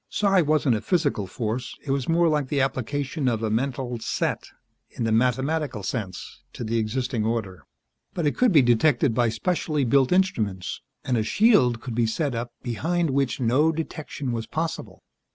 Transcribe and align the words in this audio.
Psi 0.09 0.41
wasn't 0.41 0.75
a 0.75 0.81
physical 0.81 1.27
force; 1.27 1.77
it 1.85 1.91
was 1.91 2.09
more 2.09 2.27
like 2.27 2.47
the 2.47 2.59
application 2.59 3.27
of 3.27 3.43
a 3.43 3.51
mental 3.51 3.99
"set," 3.99 4.49
in 4.89 5.03
the 5.03 5.11
mathematical 5.11 5.83
sense, 5.83 6.41
to 6.53 6.63
the 6.63 6.79
existing 6.79 7.23
order. 7.23 7.67
But 8.15 8.25
it 8.25 8.35
could 8.35 8.51
be 8.51 8.63
detected 8.63 9.13
by 9.13 9.29
specially 9.29 9.85
built 9.85 10.11
instruments 10.11 10.81
and 11.03 11.17
a 11.17 11.23
shield 11.23 11.81
could 11.81 11.93
be 11.93 12.07
set 12.07 12.33
up 12.33 12.51
behind 12.63 13.11
which 13.11 13.39
no 13.39 13.71
detection 13.71 14.31
was 14.31 14.47
possible. 14.47 15.03